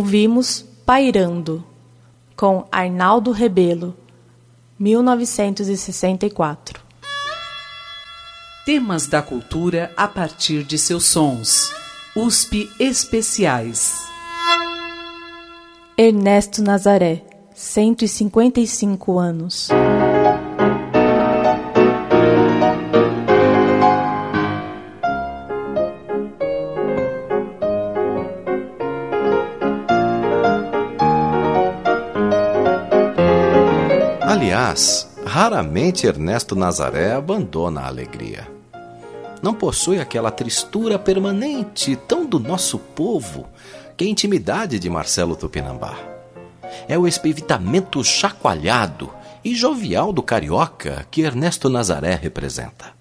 Ouvimos 0.00 0.64
Pairando, 0.86 1.62
com 2.34 2.66
Arnaldo 2.72 3.32
Rebelo, 3.32 3.94
1964. 4.78 6.80
Temas 8.64 9.06
da 9.06 9.20
cultura 9.20 9.92
a 9.98 10.08
partir 10.08 10.64
de 10.64 10.78
seus 10.78 11.04
sons. 11.04 11.70
USP 12.16 12.66
Especiais. 12.80 13.94
Ernesto 15.98 16.62
Nazaré, 16.62 17.22
155 17.54 19.18
anos. 19.18 19.68
Aliás, 34.70 35.08
raramente 35.26 36.06
Ernesto 36.06 36.54
Nazaré 36.54 37.12
abandona 37.12 37.80
a 37.80 37.86
alegria. 37.88 38.48
Não 39.42 39.52
possui 39.52 39.98
aquela 39.98 40.30
tristura 40.30 40.96
permanente 40.96 41.96
tão 41.96 42.24
do 42.24 42.38
nosso 42.38 42.78
povo 42.78 43.48
que 43.96 44.04
a 44.04 44.06
intimidade 44.06 44.78
de 44.78 44.88
Marcelo 44.88 45.34
Tupinambá. 45.34 45.98
É 46.86 46.96
o 46.96 47.08
espivitamento 47.08 48.04
chacoalhado 48.04 49.10
e 49.44 49.56
jovial 49.56 50.12
do 50.12 50.22
carioca 50.22 51.04
que 51.10 51.22
Ernesto 51.22 51.68
Nazaré 51.68 52.14
representa. 52.14 52.92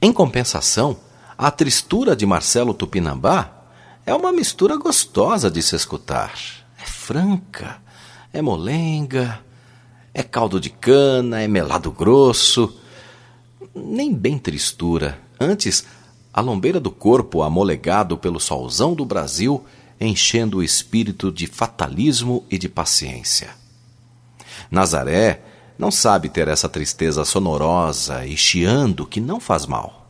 Em 0.00 0.12
compensação, 0.12 0.96
a 1.36 1.50
tristura 1.50 2.14
de 2.14 2.24
Marcelo 2.24 2.72
Tupinambá 2.72 3.50
é 4.06 4.14
uma 4.14 4.30
mistura 4.30 4.76
gostosa 4.76 5.50
de 5.50 5.60
se 5.60 5.74
escutar. 5.74 6.34
É 6.80 6.86
franca, 6.86 7.82
é 8.32 8.40
molenga, 8.40 9.43
é 10.14 10.22
caldo 10.22 10.60
de 10.60 10.70
cana, 10.70 11.42
é 11.42 11.48
melado 11.48 11.90
grosso. 11.90 12.72
Nem 13.74 14.14
bem 14.14 14.38
tristura. 14.38 15.18
Antes, 15.40 15.84
a 16.32 16.40
lombeira 16.40 16.78
do 16.78 16.92
corpo 16.92 17.42
amolegado 17.42 18.16
pelo 18.16 18.38
solzão 18.38 18.94
do 18.94 19.04
Brasil, 19.04 19.64
enchendo 20.00 20.58
o 20.58 20.62
espírito 20.62 21.32
de 21.32 21.48
fatalismo 21.48 22.46
e 22.48 22.56
de 22.56 22.68
paciência. 22.68 23.50
Nazaré 24.70 25.42
não 25.76 25.90
sabe 25.90 26.28
ter 26.28 26.46
essa 26.46 26.68
tristeza 26.68 27.24
sonorosa 27.24 28.24
e 28.24 28.36
chiando 28.36 29.04
que 29.04 29.20
não 29.20 29.40
faz 29.40 29.66
mal. 29.66 30.06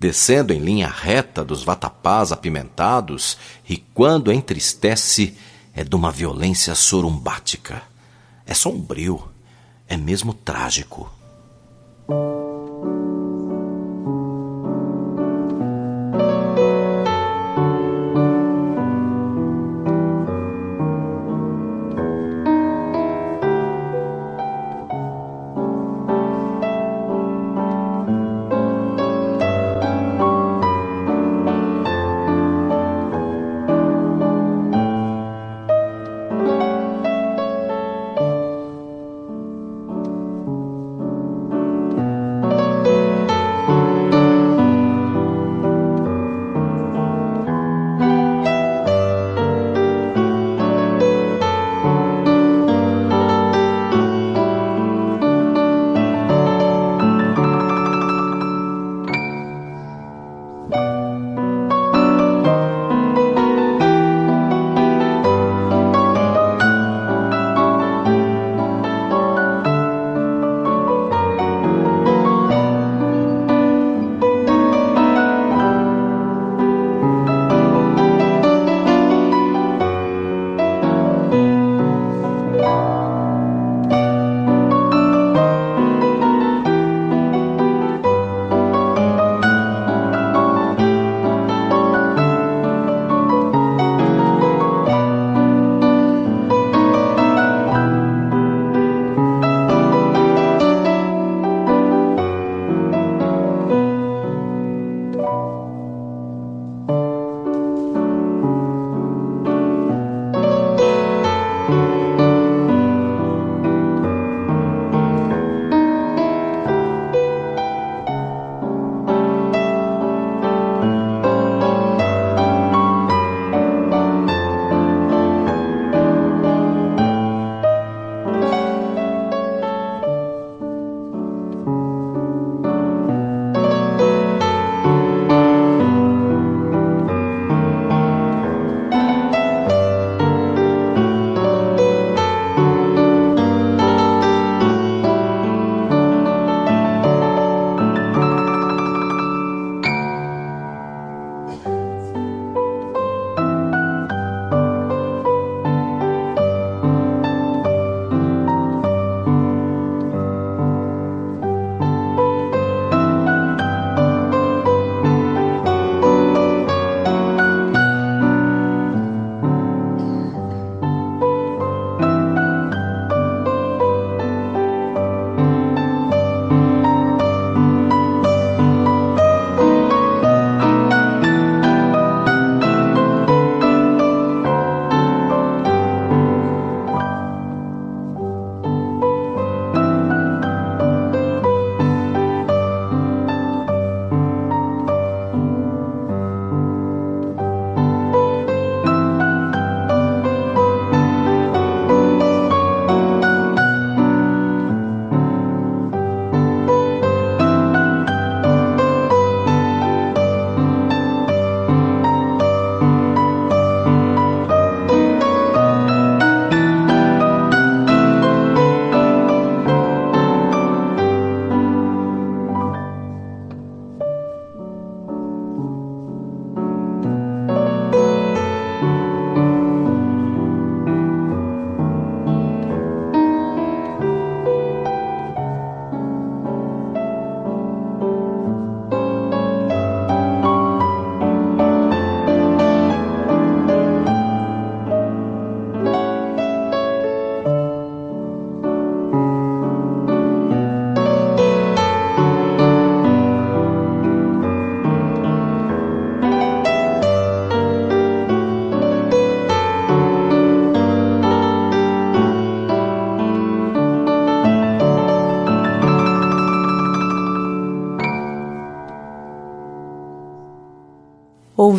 Descendo 0.00 0.52
em 0.52 0.58
linha 0.58 0.88
reta 0.88 1.44
dos 1.44 1.62
vatapás 1.62 2.32
apimentados, 2.32 3.38
e 3.68 3.76
quando 3.76 4.32
entristece, 4.32 5.36
é 5.72 5.84
de 5.84 5.94
uma 5.94 6.10
violência 6.10 6.74
sorumbática 6.74 7.91
é 8.46 8.54
sombrio, 8.54 9.22
é 9.88 9.96
mesmo 9.96 10.34
trágico. 10.34 11.10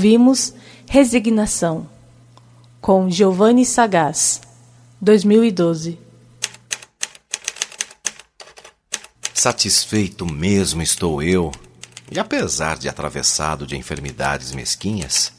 Ouvimos 0.04 0.54
Resignação, 0.86 1.90
com 2.82 3.10
Giovanni 3.10 3.66
Sagaz, 3.66 4.42
2012. 5.00 5.98
Satisfeito 9.34 10.26
mesmo 10.26 10.82
estou 10.82 11.24
eu, 11.24 11.54
e 12.12 12.20
apesar 12.20 12.78
de 12.78 12.90
atravessado 12.90 13.66
de 13.66 13.78
enfermidades 13.78 14.52
mesquinhas, 14.52 15.32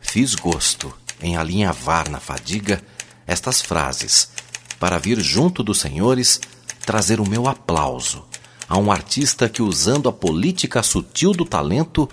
fiz 0.00 0.36
gosto 0.36 0.94
em 1.20 1.36
alinhavar 1.36 2.08
na 2.08 2.20
fadiga 2.20 2.80
estas 3.26 3.60
frases, 3.60 4.28
para 4.78 4.96
vir 4.96 5.18
junto 5.18 5.64
dos 5.64 5.80
senhores 5.80 6.40
trazer 6.86 7.18
o 7.18 7.28
meu 7.28 7.48
aplauso 7.48 8.24
a 8.68 8.78
um 8.78 8.90
artista 8.90 9.48
que, 9.48 9.62
usando 9.62 10.08
a 10.08 10.12
política 10.12 10.82
sutil 10.82 11.32
do 11.32 11.44
talento, 11.44 12.08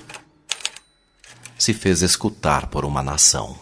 se 1.62 1.76
fez 1.76 2.01
escutar 2.01 2.72
por 2.72 2.84
uma 2.84 3.03
nação. 3.03 3.55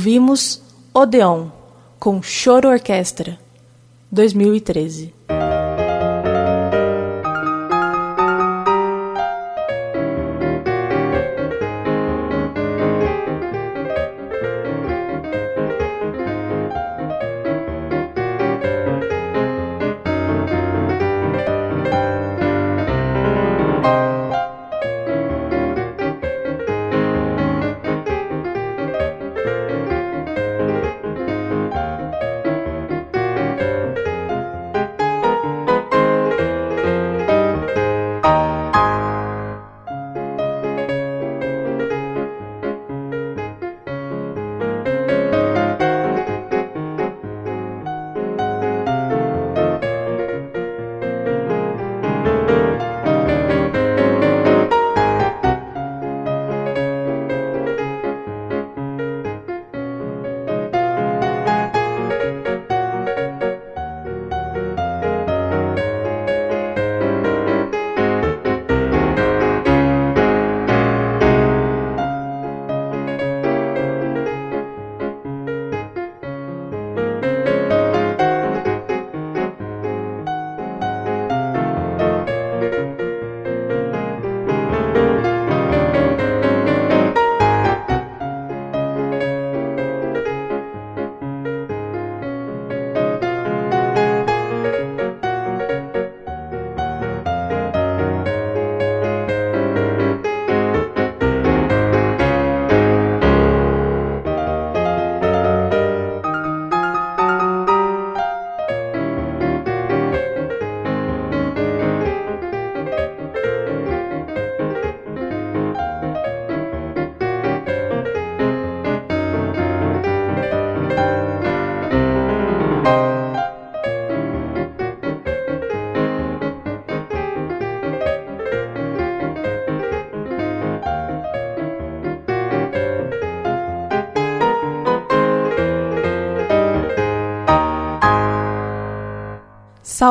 Ouvimos 0.00 0.62
Odeon, 0.94 1.50
com 1.98 2.22
Choro 2.22 2.70
Orquestra, 2.70 3.38
2013. 4.10 5.12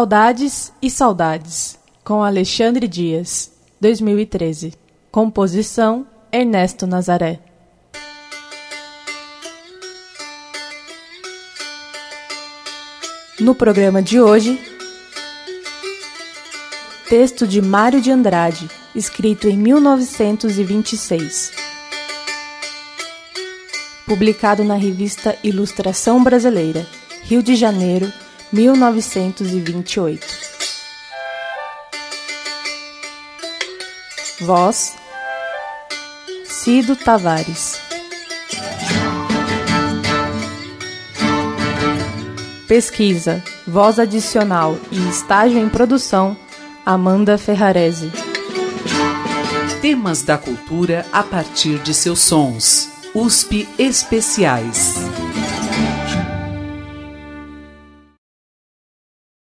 Saudades 0.09 0.73
e 0.81 0.89
Saudades, 0.89 1.77
com 2.03 2.23
Alexandre 2.23 2.87
Dias, 2.87 3.51
2013. 3.79 4.73
Composição 5.11 6.07
Ernesto 6.31 6.87
Nazaré. 6.87 7.39
No 13.39 13.53
programa 13.53 14.01
de 14.01 14.19
hoje, 14.19 14.59
texto 17.07 17.45
de 17.45 17.61
Mário 17.61 18.01
de 18.01 18.09
Andrade, 18.09 18.67
escrito 18.95 19.47
em 19.47 19.55
1926. 19.55 21.51
Publicado 24.07 24.63
na 24.63 24.73
revista 24.73 25.37
Ilustração 25.43 26.23
Brasileira, 26.23 26.87
Rio 27.25 27.43
de 27.43 27.55
Janeiro, 27.55 28.11
1928. 28.51 30.25
Voz 34.41 34.95
Cido 36.45 36.95
Tavares. 36.95 37.79
Pesquisa, 42.67 43.43
voz 43.67 43.97
adicional 43.97 44.77
e 44.91 45.09
estágio 45.09 45.59
em 45.59 45.67
produção, 45.67 46.37
Amanda 46.85 47.37
Ferrarese. 47.37 48.11
Temas 49.81 50.21
da 50.21 50.37
cultura 50.37 51.05
a 51.11 51.23
partir 51.23 51.79
de 51.79 51.93
seus 51.93 52.19
sons. 52.19 52.89
USP 53.15 53.67
Especiais. 53.79 55.08